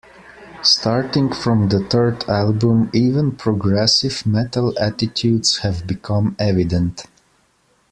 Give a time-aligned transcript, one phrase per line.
[0.63, 7.05] Starting from the third album, even progressive metal attitudes have become evident.